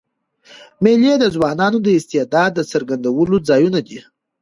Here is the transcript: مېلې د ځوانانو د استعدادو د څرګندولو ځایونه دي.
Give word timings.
مېلې 0.83 1.13
د 1.19 1.25
ځوانانو 1.35 1.77
د 1.81 1.87
استعدادو 1.99 2.53
د 2.57 2.59
څرګندولو 2.71 3.35
ځایونه 3.49 3.79
دي. 3.87 3.99